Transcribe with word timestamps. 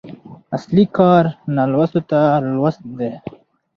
اصلي 0.55 0.85
کار 0.97 1.23
نالوستو 1.55 1.99
ته 2.09 2.19
لوست 2.53 2.81
دی. 2.97 3.11